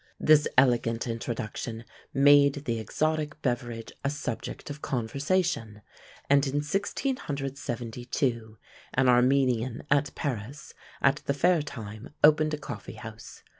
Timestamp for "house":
12.93-13.43